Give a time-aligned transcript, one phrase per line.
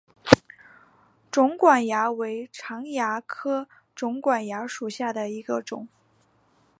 [1.29, 5.87] 肿管蚜为常蚜科肿管蚜属下的一个种。